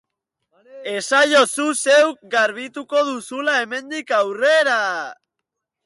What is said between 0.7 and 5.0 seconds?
Esaiozu zeuk garbituko duzula hemendik aurrera.